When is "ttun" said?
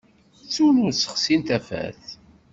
0.43-0.75